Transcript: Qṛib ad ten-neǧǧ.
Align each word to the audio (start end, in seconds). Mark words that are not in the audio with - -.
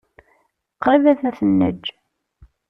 Qṛib 0.83 1.05
ad 1.11 1.19
ten-neǧǧ. 1.39 1.85